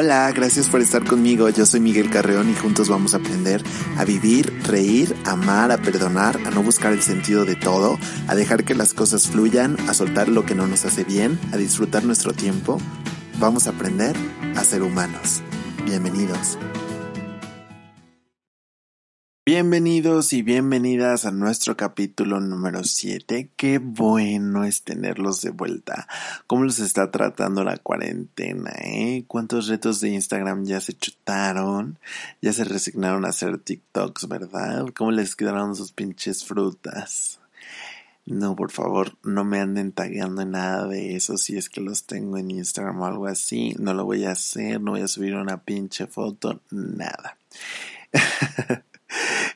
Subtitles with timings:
[0.00, 1.48] Hola, gracias por estar conmigo.
[1.48, 3.64] Yo soy Miguel Carreón y juntos vamos a aprender
[3.96, 7.98] a vivir, reír, amar, a perdonar, a no buscar el sentido de todo,
[8.28, 11.56] a dejar que las cosas fluyan, a soltar lo que no nos hace bien, a
[11.56, 12.80] disfrutar nuestro tiempo.
[13.40, 14.14] Vamos a aprender
[14.54, 15.42] a ser humanos.
[15.84, 16.58] Bienvenidos.
[19.50, 23.48] Bienvenidos y bienvenidas a nuestro capítulo número 7.
[23.56, 26.06] Qué bueno es tenerlos de vuelta.
[26.46, 29.24] ¿Cómo los está tratando la cuarentena, eh?
[29.26, 31.98] ¿Cuántos retos de Instagram ya se chutaron?
[32.42, 34.84] Ya se resignaron a hacer TikToks, ¿verdad?
[34.94, 37.40] ¿Cómo les quedaron sus pinches frutas?
[38.26, 42.04] No, por favor, no me anden tagueando en nada de eso si es que los
[42.04, 43.74] tengo en Instagram o algo así.
[43.78, 47.38] No lo voy a hacer, no voy a subir una pinche foto, nada.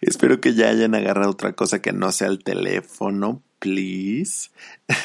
[0.02, 4.50] Espero que ya hayan agarrado otra cosa que no sea el teléfono, please.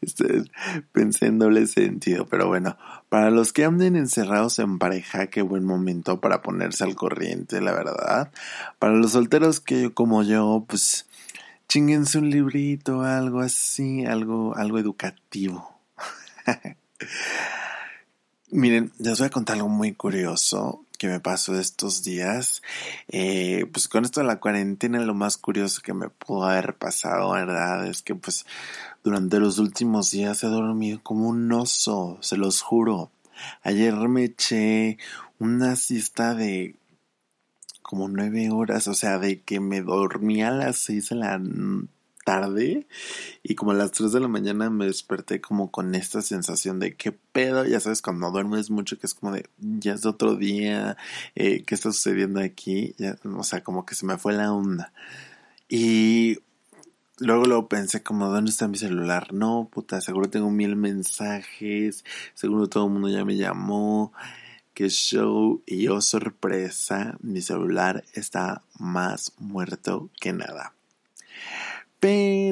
[0.00, 0.42] Este,
[0.90, 2.76] pensé en doble sentido, pero bueno,
[3.08, 7.72] para los que anden encerrados en pareja, qué buen momento para ponerse al corriente, la
[7.72, 8.32] verdad.
[8.80, 11.06] Para los solteros que como yo, pues
[11.68, 15.78] chinguense un librito, algo así, algo, algo educativo.
[18.50, 22.62] Miren, les voy a contar algo muy curioso que me pasó estos días.
[23.08, 27.32] Eh, pues con esto de la cuarentena, lo más curioso que me pudo haber pasado,
[27.32, 27.88] ¿verdad?
[27.88, 28.46] Es que pues
[29.02, 33.10] durante los últimos días he dormido como un oso, se los juro.
[33.64, 34.96] Ayer me eché
[35.40, 36.76] una siesta de
[37.82, 41.40] como nueve horas, o sea, de que me dormía a las seis de la
[42.24, 42.86] tarde
[43.42, 46.96] y como a las 3 de la mañana me desperté como con esta sensación de
[46.96, 50.96] qué pedo, ya sabes, cuando duermes mucho que es como de ya es otro día,
[51.34, 52.94] eh, ¿qué está sucediendo aquí?
[53.24, 54.92] O sea, como que se me fue la onda.
[55.68, 56.38] Y
[57.18, 59.32] luego lo pensé como, ¿dónde está mi celular?
[59.32, 64.12] No, puta, seguro tengo mil mensajes, seguro todo el mundo ya me llamó.
[64.74, 70.74] Qué show y yo sorpresa, mi celular está más muerto que nada.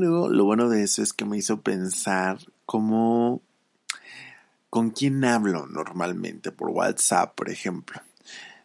[0.01, 3.43] Pero lo bueno de eso es que me hizo pensar cómo...
[4.71, 6.53] ¿Con quién hablo normalmente?
[6.53, 8.01] Por WhatsApp, por ejemplo.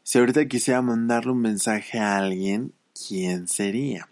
[0.01, 4.07] Si ahorita quisiera mandarle un mensaje a alguien, ¿quién sería?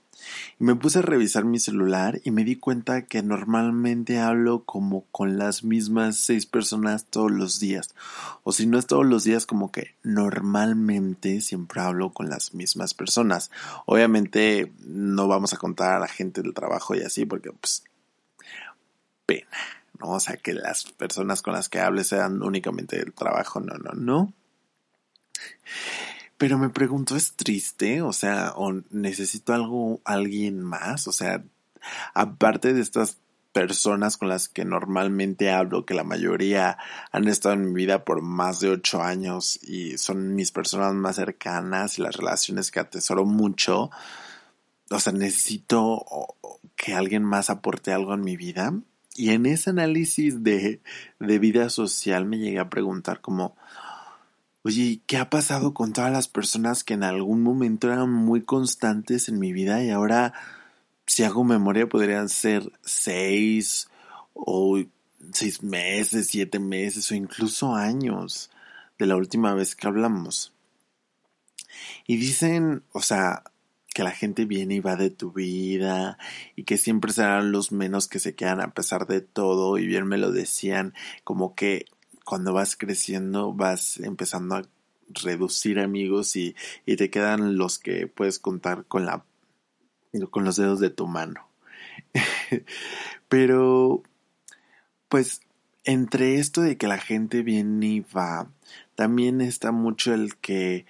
[0.59, 5.05] Y me puse a revisar mi celular y me di cuenta que normalmente hablo como
[5.11, 7.93] con las mismas seis personas todos los días.
[8.43, 12.93] O si no es todos los días, como que normalmente siempre hablo con las mismas
[12.93, 13.51] personas.
[13.85, 17.83] Obviamente no vamos a contar a la gente del trabajo y así, porque pues
[19.25, 19.47] pena,
[19.99, 20.11] ¿no?
[20.11, 23.91] O sea, que las personas con las que hable sean únicamente del trabajo, no, no,
[23.93, 24.33] no.
[26.43, 28.01] Pero me pregunto, ¿es triste?
[28.01, 31.07] O sea, ¿o necesito algo, alguien más?
[31.07, 31.41] O sea,
[32.13, 33.17] aparte de estas
[33.53, 36.77] personas con las que normalmente hablo, que la mayoría
[37.13, 41.15] han estado en mi vida por más de ocho años y son mis personas más
[41.15, 43.89] cercanas y las relaciones que atesoro mucho,
[44.89, 46.05] o sea, necesito
[46.75, 48.73] que alguien más aporte algo en mi vida.
[49.15, 50.81] Y en ese análisis de,
[51.21, 53.55] de vida social me llegué a preguntar como,
[54.65, 59.27] Oye, ¿qué ha pasado con todas las personas que en algún momento eran muy constantes
[59.27, 60.33] en mi vida y ahora,
[61.05, 63.89] si hago memoria, podrían ser seis
[64.33, 64.81] o
[65.33, 68.51] seis meses, siete meses o incluso años
[68.97, 70.53] de la última vez que hablamos?
[72.07, 73.43] Y dicen, o sea,
[73.93, 76.17] que la gente viene y va de tu vida
[76.55, 80.07] y que siempre serán los menos que se quedan a pesar de todo y bien
[80.07, 80.93] me lo decían
[81.25, 81.85] como que
[82.23, 84.61] cuando vas creciendo vas empezando a
[85.09, 89.25] reducir amigos y, y te quedan los que puedes contar con la
[90.29, 91.47] con los dedos de tu mano.
[93.27, 94.03] Pero
[95.09, 95.41] pues
[95.83, 98.47] entre esto de que la gente viene y va,
[98.95, 100.85] también está mucho el que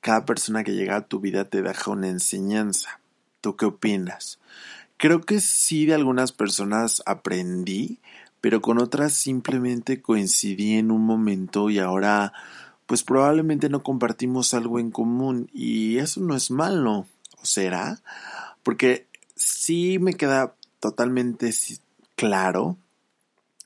[0.00, 3.00] cada persona que llega a tu vida te deja una enseñanza.
[3.40, 4.38] ¿Tú qué opinas?
[4.96, 8.00] Creo que sí de algunas personas aprendí,
[8.40, 12.32] pero con otras simplemente coincidí en un momento y ahora
[12.86, 17.06] pues probablemente no compartimos algo en común y eso no es malo,
[17.40, 18.00] ¿o será?
[18.62, 19.06] Porque
[19.36, 21.52] sí me queda totalmente
[22.16, 22.78] claro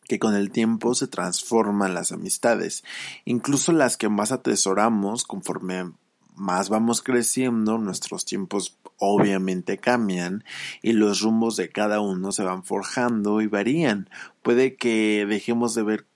[0.05, 2.83] que con el tiempo se transforman las amistades,
[3.25, 5.93] incluso las que más atesoramos conforme
[6.35, 10.45] más vamos creciendo, nuestros tiempos obviamente cambian
[10.83, 14.09] y los rumbos de cada uno se van forjando y varían.
[14.43, 16.07] Puede que dejemos de ver,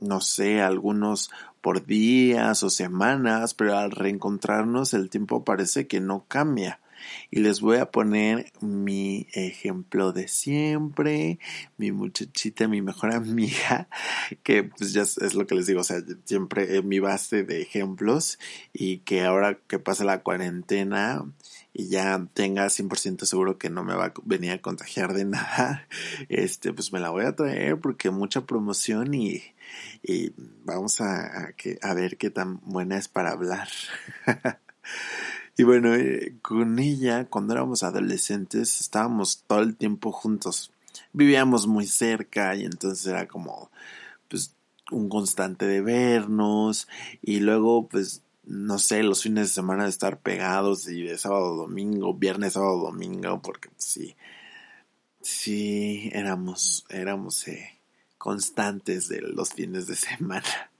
[0.00, 1.30] no sé, algunos
[1.60, 6.80] por días o semanas, pero al reencontrarnos el tiempo parece que no cambia.
[7.30, 11.38] Y les voy a poner mi ejemplo de siempre,
[11.76, 13.88] mi muchachita, mi mejor amiga,
[14.42, 18.38] que pues ya es lo que les digo, o sea, siempre mi base de ejemplos
[18.72, 21.24] y que ahora que pasa la cuarentena
[21.72, 25.88] y ya tenga 100% seguro que no me va a venir a contagiar de nada,
[26.28, 29.42] este, pues me la voy a traer porque mucha promoción y,
[30.02, 30.32] y
[30.64, 33.68] vamos a, que, a ver qué tan buena es para hablar.
[35.56, 40.72] y bueno, eh, con ella, cuando éramos adolescentes, estábamos todo el tiempo juntos.
[41.12, 43.70] Vivíamos muy cerca y entonces era como,
[44.28, 44.54] pues,
[44.90, 46.88] un constante de vernos
[47.20, 51.54] y luego, pues, no sé, los fines de semana de estar pegados y de sábado
[51.54, 54.16] domingo, viernes, sábado domingo, porque sí,
[55.20, 57.78] sí, éramos, éramos eh,
[58.18, 60.71] constantes de los fines de semana.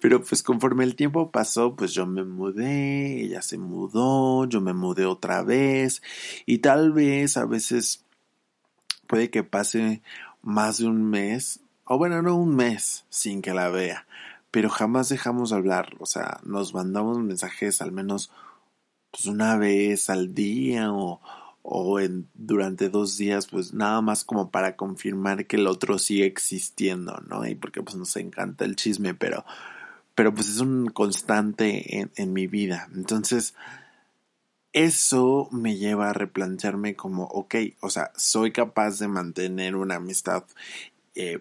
[0.00, 4.74] Pero pues conforme el tiempo pasó, pues yo me mudé, ella se mudó, yo me
[4.74, 6.02] mudé otra vez
[6.46, 8.04] y tal vez a veces
[9.06, 10.02] puede que pase
[10.42, 14.06] más de un mes, o bueno, no un mes sin que la vea,
[14.50, 18.30] pero jamás dejamos de hablar, o sea, nos mandamos mensajes al menos
[19.10, 21.20] pues una vez al día o,
[21.66, 26.26] o en, durante dos días, pues nada más como para confirmar que el otro sigue
[26.26, 27.46] existiendo, ¿no?
[27.46, 29.46] Y porque pues nos encanta el chisme, pero,
[30.14, 32.88] pero pues es un constante en, en mi vida.
[32.94, 33.54] Entonces,
[34.74, 40.44] eso me lleva a replantearme como, ok, o sea, soy capaz de mantener una amistad
[41.14, 41.38] eh,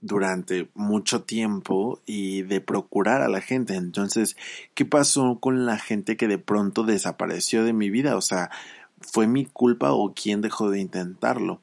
[0.00, 3.74] durante mucho tiempo y de procurar a la gente.
[3.74, 4.36] Entonces,
[4.74, 8.16] ¿qué pasó con la gente que de pronto desapareció de mi vida?
[8.16, 8.50] O sea,
[9.00, 11.60] ¿fue mi culpa o quién dejó de intentarlo?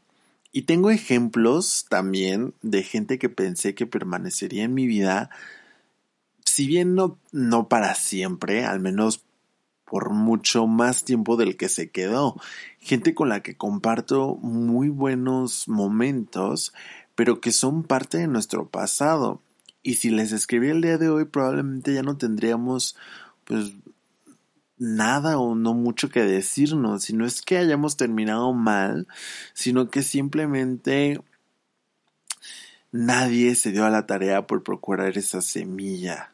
[0.52, 5.30] Y tengo ejemplos también de gente que pensé que permanecería en mi vida,
[6.46, 9.26] si bien no, no para siempre, al menos
[9.86, 12.36] por mucho más tiempo del que se quedó.
[12.80, 16.74] Gente con la que comparto muy buenos momentos,
[17.16, 19.42] pero que son parte de nuestro pasado.
[19.84, 22.96] Y si les escribí el día de hoy, probablemente ya no tendríamos,
[23.44, 23.74] pues,
[24.77, 27.04] nada o no mucho que decirnos.
[27.04, 29.07] Si no es que hayamos terminado mal,
[29.54, 31.22] sino que simplemente
[32.92, 36.33] nadie se dio a la tarea por procurar esa semilla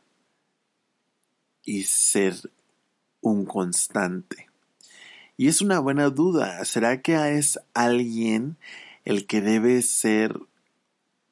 [1.63, 2.35] y ser
[3.21, 4.47] un constante.
[5.38, 6.63] Y es una buena duda.
[6.65, 8.57] ¿Será que es alguien
[9.05, 10.39] el que debe ser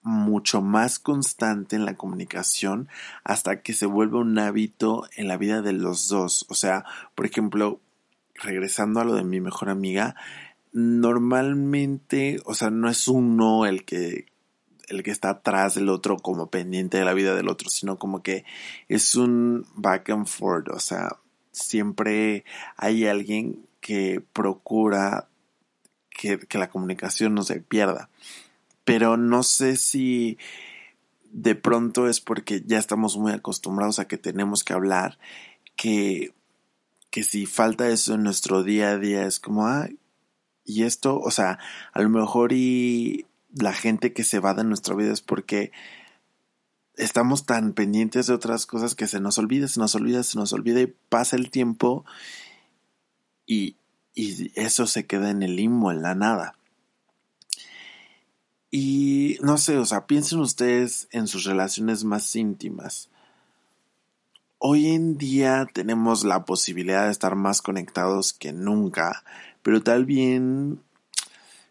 [0.09, 2.89] mucho más constante en la comunicación
[3.23, 6.45] hasta que se vuelve un hábito en la vida de los dos.
[6.50, 6.83] O sea,
[7.13, 7.79] por ejemplo,
[8.33, 10.15] regresando a lo de mi mejor amiga,
[10.73, 14.25] normalmente, o sea, no es uno el que
[14.88, 18.23] el que está atrás del otro como pendiente de la vida del otro, sino como
[18.23, 18.44] que
[18.88, 21.17] es un back and forth, o sea,
[21.51, 22.44] siempre
[22.75, 25.27] hay alguien que procura
[26.09, 28.09] que, que la comunicación no se pierda
[28.89, 30.39] pero no sé si
[31.31, 35.19] de pronto es porque ya estamos muy acostumbrados a que tenemos que hablar,
[35.75, 36.33] que,
[37.12, 39.88] que si falta eso en nuestro día a día es como, ah,
[40.65, 41.59] y esto, o sea,
[41.94, 45.71] a lo mejor y la gente que se va de nuestra vida es porque
[46.95, 50.51] estamos tan pendientes de otras cosas que se nos olvida, se nos olvida, se nos
[50.51, 52.06] olvida y pasa el tiempo
[53.45, 53.75] y,
[54.15, 56.58] y eso se queda en el limbo, en la nada.
[58.71, 63.10] Y no sé, o sea, piensen ustedes en sus relaciones más íntimas.
[64.60, 69.23] Hoy en día tenemos la posibilidad de estar más conectados que nunca,
[69.64, 70.81] pero tal bien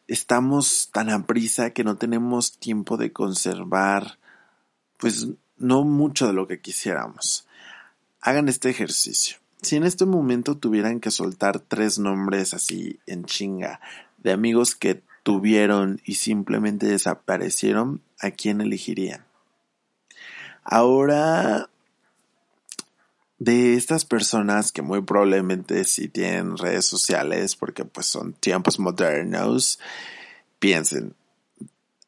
[0.08, 4.18] estamos tan a prisa que no tenemos tiempo de conservar,
[4.96, 5.28] pues
[5.58, 7.46] no mucho de lo que quisiéramos.
[8.20, 9.36] Hagan este ejercicio.
[9.60, 13.80] Si en este momento tuvieran que soltar tres nombres así en chinga
[14.16, 19.26] de amigos que tuvieron y simplemente desaparecieron, ¿a quién elegirían?
[20.64, 21.68] Ahora,
[23.38, 29.78] de estas personas que muy probablemente sí tienen redes sociales porque pues son tiempos modernos,
[30.60, 31.14] piensen,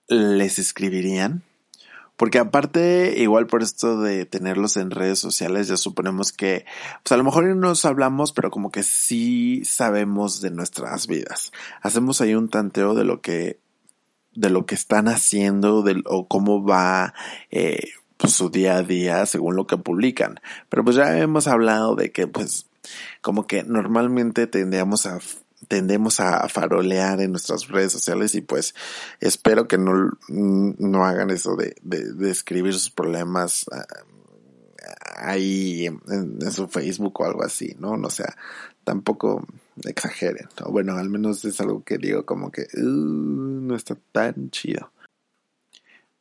[0.09, 1.43] ¿les escribirían?
[2.21, 6.67] Porque aparte, igual por esto de tenerlos en redes sociales, ya suponemos que,
[7.03, 11.51] pues a lo mejor no nos hablamos, pero como que sí sabemos de nuestras vidas.
[11.81, 13.59] Hacemos ahí un tanteo de lo que,
[14.35, 17.15] de lo que están haciendo, de, o cómo va,
[17.51, 20.41] eh, pues, su día a día según lo que publican.
[20.69, 22.67] Pero pues ya hemos hablado de que pues
[23.23, 25.21] como que normalmente tendríamos a
[25.69, 28.75] tendemos a farolear en nuestras redes sociales y pues
[29.21, 33.87] espero que no, no hagan eso de, de, escribir sus problemas ah,
[35.17, 37.93] ahí en, su Facebook o algo así, ¿no?
[37.93, 38.37] O sea,
[38.85, 39.47] tampoco,
[39.85, 40.49] exageren.
[40.65, 44.93] O bueno, al menos es algo que digo como que uh, no está tan chido.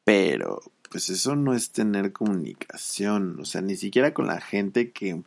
[0.04, 3.40] Pero, pues eso no es tener comunicación.
[3.40, 5.24] O sea, ni siquiera con la gente que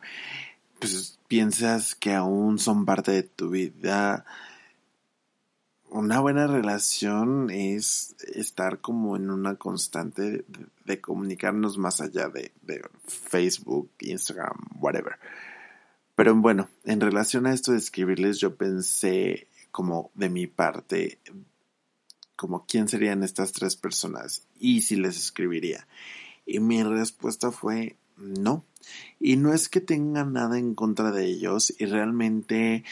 [0.91, 4.25] pues piensas que aún son parte de tu vida.
[5.89, 10.45] Una buena relación es estar como en una constante
[10.85, 15.19] de, comunicarnos más allá de, de Facebook, Instagram, whatever.
[16.15, 21.19] Pero bueno, en relación a esto de escribirles, yo pensé como de mi parte,
[22.35, 25.87] como quién serían estas tres personas y si les escribiría.
[26.45, 28.63] Y mi respuesta fue no.
[29.19, 32.83] Y no es que tenga nada en contra de ellos y realmente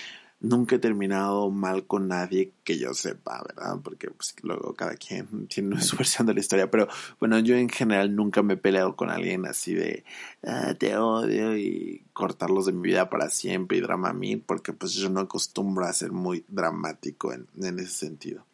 [0.42, 3.80] nunca he terminado mal con nadie que yo sepa, ¿verdad?
[3.84, 6.88] Porque pues, luego cada quien tiene su versión de la historia, pero
[7.20, 10.04] bueno, yo en general nunca me he peleado con alguien así de
[10.44, 14.74] ah, te odio y cortarlos de mi vida para siempre y drama a mí, porque
[14.74, 18.46] pues yo no acostumbro a ser muy dramático en, en ese sentido.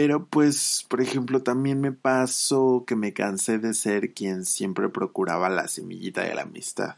[0.00, 5.48] Pero pues, por ejemplo, también me pasó que me cansé de ser quien siempre procuraba
[5.48, 6.94] la semillita de la amistad.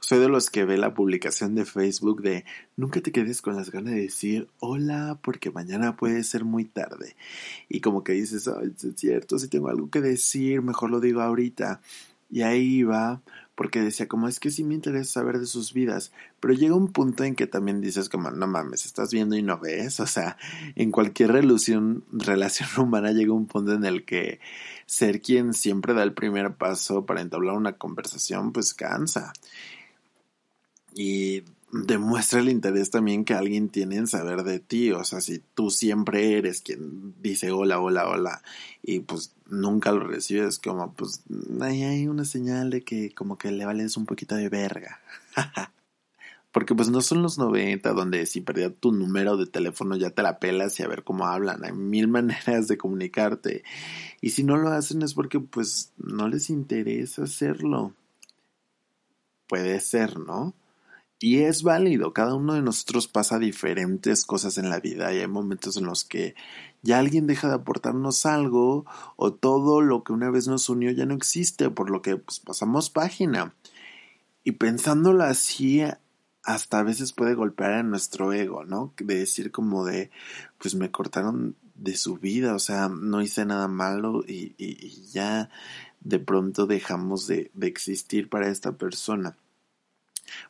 [0.00, 3.70] Soy de los que ve la publicación de Facebook de nunca te quedes con las
[3.70, 7.16] ganas de decir hola porque mañana puede ser muy tarde.
[7.68, 11.20] Y como que dices, Ay, es cierto, si tengo algo que decir, mejor lo digo
[11.20, 11.82] ahorita.
[12.30, 13.20] Y ahí va,
[13.54, 16.92] porque decía como es que sí me interesa saber de sus vidas, pero llega un
[16.92, 20.36] punto en que también dices como no mames, estás viendo y no ves, o sea,
[20.74, 24.40] en cualquier relación, relación humana llega un punto en el que
[24.86, 29.32] ser quien siempre da el primer paso para entablar una conversación pues cansa.
[30.94, 34.92] Y demuestra el interés también que alguien tiene en saber de ti.
[34.92, 38.42] O sea, si tú siempre eres quien dice hola, hola, hola,
[38.82, 41.22] y pues nunca lo recibes, como pues
[41.60, 45.00] ahí hay una señal de que como que le vales un poquito de verga.
[46.52, 50.22] Porque pues no son los 90 donde si perdía tu número de teléfono ya te
[50.22, 51.64] la pelas y a ver cómo hablan.
[51.64, 53.64] Hay mil maneras de comunicarte.
[54.20, 57.94] Y si no lo hacen es porque pues no les interesa hacerlo.
[59.48, 60.54] Puede ser, ¿no?
[61.22, 65.28] Y es válido, cada uno de nosotros pasa diferentes cosas en la vida y hay
[65.28, 66.34] momentos en los que
[66.82, 71.06] ya alguien deja de aportarnos algo o todo lo que una vez nos unió ya
[71.06, 73.54] no existe, por lo que pues, pasamos página.
[74.42, 75.82] Y pensándolo así,
[76.42, 78.92] hasta a veces puede golpear en nuestro ego, ¿no?
[78.98, 80.10] De decir como de,
[80.58, 85.50] pues me cortaron de su vida, o sea, no hice nada malo y, y, ya
[86.00, 89.36] de pronto dejamos de, de existir para esta persona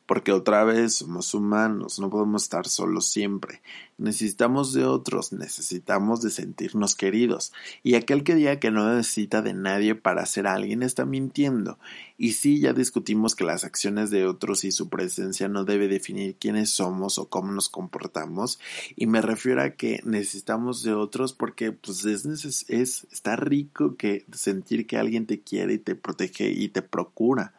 [0.07, 3.63] porque otra vez somos humanos, no podemos estar solos siempre.
[3.99, 7.53] Necesitamos de otros, necesitamos de sentirnos queridos.
[7.83, 11.79] Y aquel que diga que no necesita de nadie para ser alguien está mintiendo.
[12.19, 16.37] Y sí, ya discutimos que las acciones de otros y su presencia no debe definir
[16.37, 18.59] quiénes somos o cómo nos comportamos.
[18.97, 22.25] Y me refiero a que necesitamos de otros porque pues es,
[22.69, 27.55] es está rico que sentir que alguien te quiere y te protege y te procura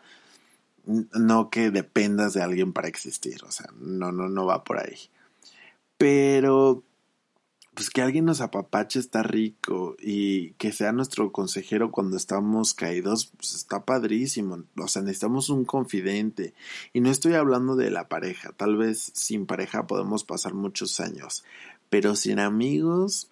[0.86, 4.98] no que dependas de alguien para existir, o sea, no, no, no va por ahí.
[5.98, 6.84] Pero,
[7.74, 13.32] pues que alguien nos apapache está rico y que sea nuestro consejero cuando estamos caídos,
[13.38, 14.64] pues está padrísimo.
[14.78, 16.54] O sea, necesitamos un confidente.
[16.92, 21.44] Y no estoy hablando de la pareja, tal vez sin pareja podemos pasar muchos años,
[21.90, 23.30] pero sin amigos,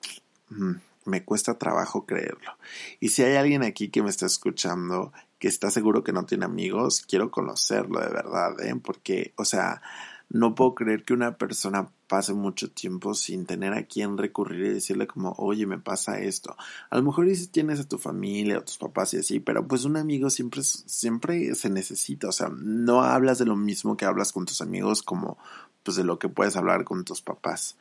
[0.50, 2.58] mm, me cuesta trabajo creerlo.
[3.00, 6.46] Y si hay alguien aquí que me está escuchando que está seguro que no tiene
[6.46, 8.76] amigos, quiero conocerlo de verdad, ¿eh?
[8.76, 9.82] Porque, o sea,
[10.30, 14.74] no puedo creer que una persona pase mucho tiempo sin tener a quien recurrir y
[14.76, 16.56] decirle como, oye, me pasa esto.
[16.92, 19.84] A lo mejor si tienes a tu familia o tus papás y así, pero pues
[19.84, 22.30] un amigo siempre, siempre se necesita.
[22.30, 25.40] O sea, no hablas de lo mismo que hablas con tus amigos como
[25.82, 27.78] pues de lo que puedes hablar con tus papás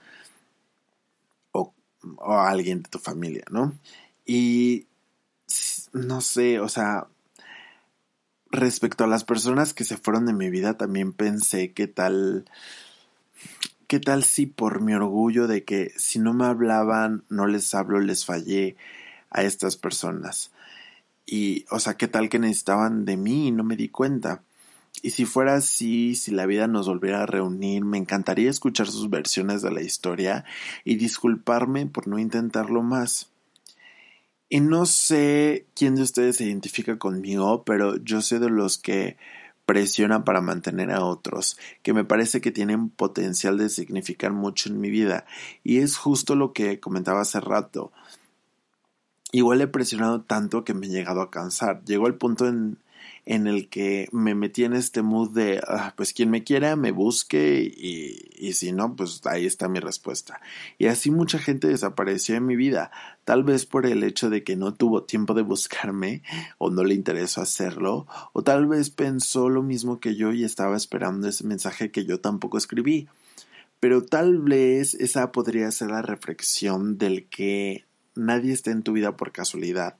[1.52, 1.74] o,
[2.16, 3.74] o alguien de tu familia, ¿no?
[4.24, 4.86] Y
[5.92, 7.06] no sé, o sea,
[8.50, 12.44] respecto a las personas que se fueron de mi vida, también pensé qué tal,
[13.86, 18.00] qué tal si por mi orgullo de que si no me hablaban, no les hablo,
[18.00, 18.76] les fallé
[19.30, 20.50] a estas personas.
[21.26, 24.42] Y, o sea, qué tal que necesitaban de mí y no me di cuenta.
[25.02, 29.08] Y si fuera así, si la vida nos volviera a reunir, me encantaría escuchar sus
[29.08, 30.44] versiones de la historia
[30.84, 33.30] y disculparme por no intentarlo más.
[34.50, 39.16] Y no sé quién de ustedes se identifica conmigo, pero yo sé de los que
[39.64, 44.80] presionan para mantener a otros, que me parece que tienen potencial de significar mucho en
[44.80, 45.24] mi vida.
[45.62, 47.92] Y es justo lo que comentaba hace rato.
[49.30, 51.84] Igual he presionado tanto que me he llegado a cansar.
[51.84, 52.78] Llegó el punto en,
[53.30, 56.90] en el que me metí en este mood de, ah, pues quien me quiera, me
[56.90, 60.40] busque y, y si no, pues ahí está mi respuesta.
[60.78, 62.90] Y así mucha gente desapareció en mi vida,
[63.22, 66.24] tal vez por el hecho de que no tuvo tiempo de buscarme
[66.58, 70.76] o no le interesó hacerlo, o tal vez pensó lo mismo que yo y estaba
[70.76, 73.06] esperando ese mensaje que yo tampoco escribí.
[73.78, 77.84] Pero tal vez esa podría ser la reflexión del que
[78.16, 79.98] nadie está en tu vida por casualidad.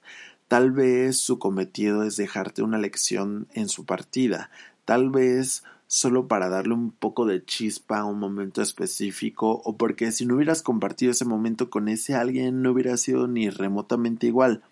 [0.50, 4.50] Tal vez su cometido es dejarte una lección en su partida.
[4.84, 10.10] Tal vez solo para darle un poco de chispa a un momento específico o porque
[10.10, 14.64] si no hubieras compartido ese momento con ese alguien no hubiera sido ni remotamente igual.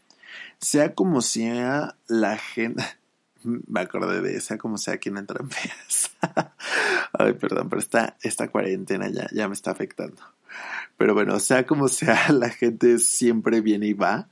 [0.60, 2.82] Sea como sea, la gente...
[3.44, 5.48] Me acordé de sea como sea quien entra en
[7.12, 10.20] Ay, perdón, pero esta, esta cuarentena ya, ya me está afectando.
[10.96, 14.28] Pero bueno, sea como sea, la gente siempre viene y va.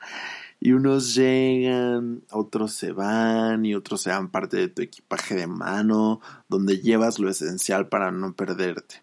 [0.60, 5.46] Y unos llegan, otros se van y otros se dan parte de tu equipaje de
[5.46, 9.02] mano, donde llevas lo esencial para no perderte.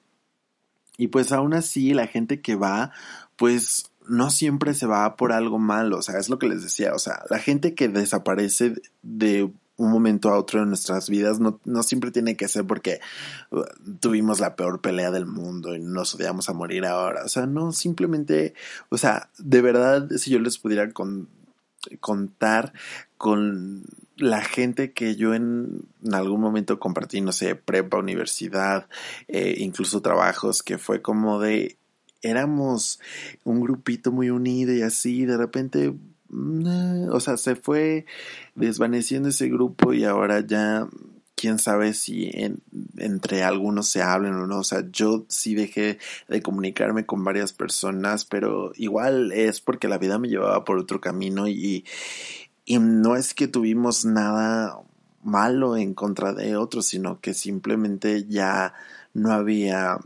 [0.98, 2.91] Y pues aún así, la gente que va,
[3.36, 6.93] pues no siempre se va por algo malo, o sea, es lo que les decía,
[6.93, 11.60] o sea, la gente que desaparece de un momento a otro en nuestras vidas no,
[11.65, 13.00] no siempre tiene que ser porque
[13.51, 13.63] uh,
[14.00, 17.24] tuvimos la peor pelea del mundo y nos odiamos a morir ahora.
[17.25, 18.53] O sea, no, simplemente,
[18.89, 20.83] o sea, de verdad, si yo les pudiera
[21.99, 22.73] contar
[23.17, 23.83] con
[24.17, 28.87] la gente que yo en, algún momento compartí, no sé, prepa, universidad,
[29.27, 31.77] eh, incluso trabajos, que fue como de,
[32.21, 32.99] éramos
[33.43, 35.93] un grupito muy unido y así, de repente
[37.11, 38.05] o sea, se fue
[38.55, 40.87] desvaneciendo ese grupo y ahora ya
[41.43, 42.31] quién sabe si
[42.97, 44.59] entre algunos se hablen o no.
[44.59, 49.97] O sea, yo sí dejé de comunicarme con varias personas, pero igual es porque la
[49.97, 51.83] vida me llevaba por otro camino y,
[52.63, 54.79] y no es que tuvimos nada
[55.21, 58.73] malo en contra de otros, sino que simplemente ya
[59.13, 60.00] no había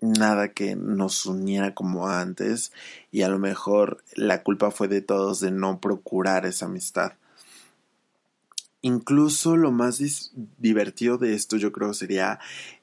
[0.00, 2.72] nada que nos uniera como antes
[3.10, 7.12] y a lo mejor la culpa fue de todos de no procurar esa amistad.
[8.84, 12.38] Incluso lo más divertido de esto yo creo sería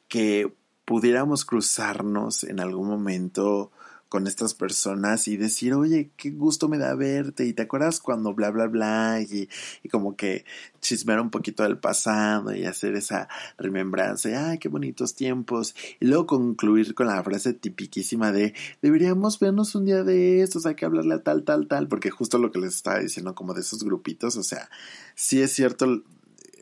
[0.08, 0.52] que
[0.84, 3.72] pudiéramos cruzarnos en algún momento
[4.12, 8.34] con estas personas y decir, oye, qué gusto me da verte, y te acuerdas cuando
[8.34, 9.48] bla, bla, bla, y,
[9.84, 10.44] y como que
[10.82, 16.28] chismear un poquito del pasado y hacer esa remembranza, ay, qué bonitos tiempos, y luego
[16.28, 21.16] concluir con la frase tipiquísima de, deberíamos vernos un día de estos, hay que hablarle
[21.16, 24.36] a tal, tal, tal, porque justo lo que les estaba diciendo, como de esos grupitos,
[24.36, 24.70] o sea,
[25.16, 26.04] sí es cierto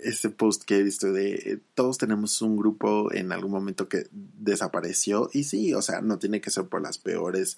[0.04, 4.08] ese post que he visto de eh, todos tenemos un grupo en algún momento que
[4.12, 7.58] desapareció y sí, o sea, no tiene que ser por las peores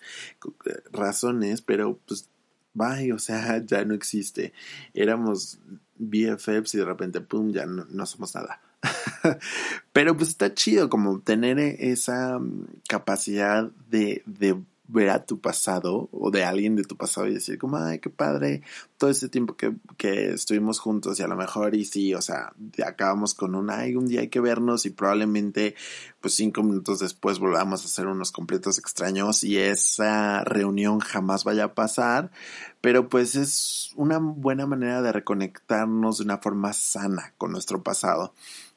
[0.66, 2.30] eh, razones, pero pues
[2.74, 4.54] bye, o sea, ya no existe.
[4.94, 5.60] Éramos
[5.98, 8.62] BFFs y de repente, pum, ya no, somos nada.
[9.94, 14.24] pero pues está chido como tener esa mm, capacidad de
[14.92, 18.10] ver a tu pasado o de alguien de tu pasado y decir como, ay, qué
[18.10, 18.62] padre,
[18.98, 22.54] todo ese tiempo que, que estuvimos juntos y a lo mejor y sí, o sea,
[22.86, 25.76] acabamos con un, ay, un día hay que vernos y probablemente
[26.20, 31.66] pues cinco minutos después volvamos a hacer unos completos extraños y esa reunión jamás vaya
[31.66, 32.32] a pasar,
[32.82, 38.34] pero pues es una buena manera de reconectarnos de una forma sana con nuestro pasado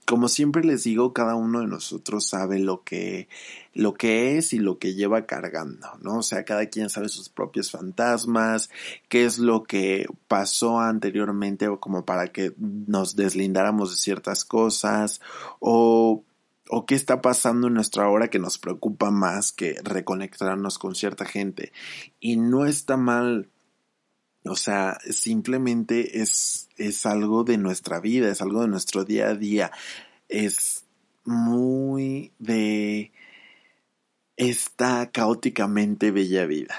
[0.07, 3.29] como siempre les digo, cada uno de nosotros sabe lo que,
[3.73, 6.19] lo que es y lo que lleva cargando, ¿no?
[6.19, 8.71] O sea, cada quien sabe sus propios fantasmas,
[9.09, 15.21] qué es lo que pasó anteriormente como para que nos deslindáramos de ciertas cosas
[15.61, 16.25] o
[16.71, 21.25] o qué está pasando en nuestra hora que nos preocupa más que reconectarnos con cierta
[21.25, 21.73] gente.
[22.21, 23.51] Y no está mal
[24.47, 29.35] o sea, simplemente es, es algo de nuestra vida, es algo de nuestro día a
[29.35, 29.71] día.
[30.29, 30.85] Es
[31.25, 33.13] muy de
[34.37, 36.75] esta caóticamente bella vida.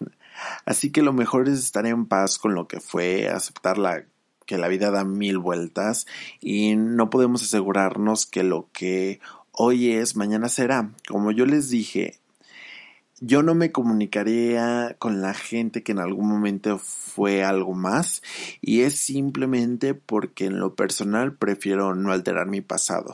[0.64, 4.04] Así que lo mejor es estar en paz con lo que fue, aceptar la,
[4.44, 6.06] que la vida da mil vueltas
[6.40, 9.20] y no podemos asegurarnos que lo que
[9.52, 10.90] hoy es, mañana será.
[11.06, 12.18] Como yo les dije,
[13.20, 18.22] yo no me comunicaría con la gente que en algún momento fue algo más
[18.60, 23.12] y es simplemente porque en lo personal prefiero no alterar mi pasado.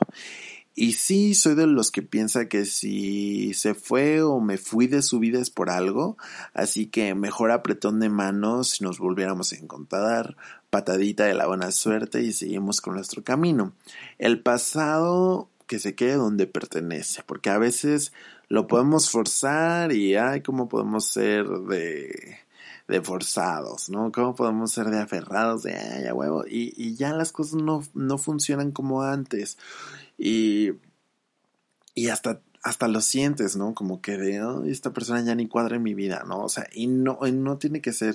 [0.75, 5.03] Y sí, soy de los que piensa que si se fue o me fui de
[5.03, 6.17] su vida es por algo,
[6.55, 10.35] así que mejor apretón de manos si nos volviéramos a encontrar,
[10.71, 13.75] patadita de la buena suerte y seguimos con nuestro camino.
[14.19, 18.13] El pasado que se quede donde pertenece, porque a veces
[18.49, 22.37] lo podemos forzar y ay, cómo podemos ser de,
[23.03, 24.13] forzados, ¿no?
[24.13, 26.45] ¿Cómo podemos ser de aferrados, de, ay, a huevo?
[26.47, 29.57] Y, y ya las cosas no, no funcionan como antes.
[30.19, 30.73] Y,
[31.95, 33.75] y hasta hasta lo sientes, ¿no?
[33.75, 36.45] Como que de, esta persona ya ni cuadra en mi vida, ¿no?
[36.45, 38.15] O sea, y no, no tiene que ser,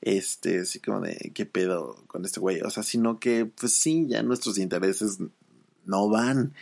[0.00, 2.62] este, así como de, ¿qué pedo con este güey?
[2.62, 5.18] O sea, sino que, pues sí, ya nuestros intereses
[5.88, 6.54] no van.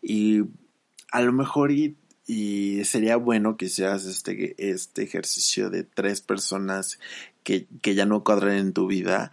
[0.00, 0.42] Y
[1.10, 7.00] a lo mejor y, y sería bueno que hicieras este, este ejercicio de tres personas
[7.42, 9.32] que, que ya no cuadran en tu vida.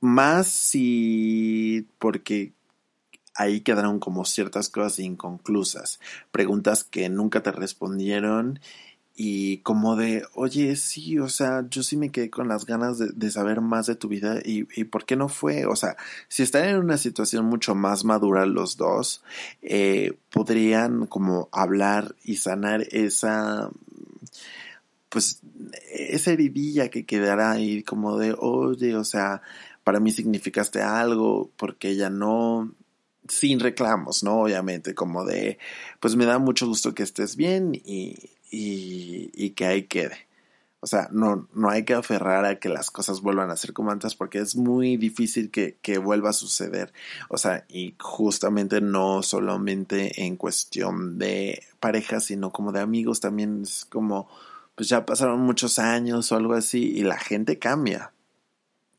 [0.00, 2.52] Más si, porque
[3.34, 5.98] ahí quedaron como ciertas cosas inconclusas,
[6.30, 8.60] preguntas que nunca te respondieron
[9.22, 13.30] y como de, oye, sí, o sea, yo sí me quedé con las ganas de,
[13.30, 16.66] saber más de tu vida y, y, por qué no fue, o sea, si están
[16.66, 19.22] en una situación mucho más madura los dos,
[19.60, 23.68] eh, podrían como hablar y sanar esa,
[25.10, 25.42] pues,
[25.92, 29.42] esa heridilla que quedará ahí como de, oye, o sea,
[29.84, 32.72] para mí significaste algo, porque ella no,
[33.28, 34.40] sin reclamos, ¿no?
[34.40, 35.58] Obviamente, como de,
[36.00, 38.16] pues me da mucho gusto que estés bien y,
[38.50, 40.28] y, que ahí quede.
[40.80, 43.90] O sea, no, no hay que aferrar a que las cosas vuelvan a ser como
[43.90, 46.92] antes porque es muy difícil que, que vuelva a suceder.
[47.28, 53.62] O sea, y justamente no solamente en cuestión de pareja, sino como de amigos también
[53.62, 54.28] es como,
[54.74, 58.12] pues ya pasaron muchos años o algo así y la gente cambia.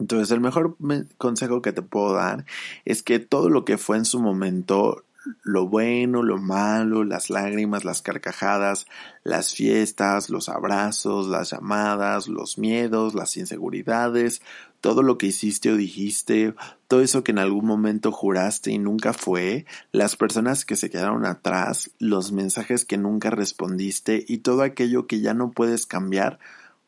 [0.02, 0.78] Entonces, el mejor
[1.20, 2.46] consejo que te puedo dar
[2.86, 5.04] es que todo lo que fue en su momento,
[5.44, 8.88] lo bueno, lo malo, las lágrimas, las carcajadas,
[9.24, 14.42] las fiestas, los abrazos, las llamadas, los miedos, las inseguridades,
[14.82, 16.56] todo lo que hiciste o dijiste,
[16.88, 21.26] todo eso que en algún momento juraste y nunca fue, las personas que se quedaron
[21.26, 26.40] atrás, los mensajes que nunca respondiste y todo aquello que ya no puedes cambiar,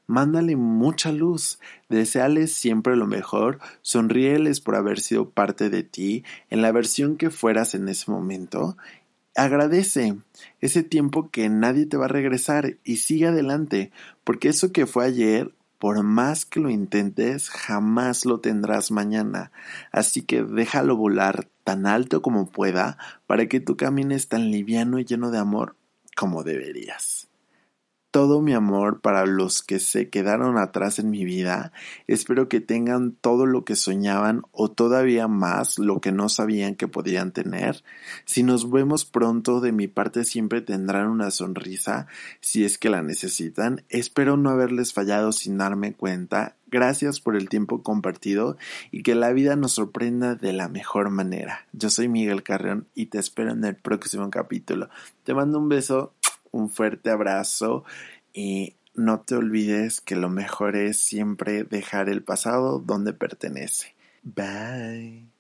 [0.06, 6.62] Mándale mucha luz, deseales siempre lo mejor, sonríeles por haber sido parte de ti en
[6.62, 8.78] la versión que fueras en ese momento.
[9.36, 10.18] Agradece
[10.60, 13.92] ese tiempo que nadie te va a regresar y sigue adelante,
[14.26, 19.52] porque eso que fue ayer, por más que lo intentes, jamás lo tendrás mañana.
[19.92, 25.06] Así que déjalo volar tan alto como pueda para que tú camines tan liviano y
[25.06, 25.78] lleno de amor
[26.16, 27.30] como deberías
[28.14, 31.74] todo mi amor para los que se quedaron atrás en mi vida.
[32.06, 36.88] Espero que tengan todo lo que soñaban o todavía más lo que no sabían que
[36.88, 37.84] podían tener.
[38.26, 42.06] Si nos vemos pronto, de mi parte siempre tendrán una sonrisa
[42.40, 43.84] si es que la necesitan.
[43.90, 46.56] Espero no haberles fallado sin darme cuenta.
[46.68, 48.58] Gracias por el tiempo compartido
[48.92, 51.66] y que la vida nos sorprenda de la mejor manera.
[51.72, 54.90] Yo soy Miguel Carreón y te espero en el próximo capítulo.
[55.24, 56.14] Te mando un beso
[56.54, 57.84] un fuerte abrazo
[58.32, 63.96] y no te olvides que lo mejor es siempre dejar el pasado donde pertenece.
[64.24, 65.33] Bye.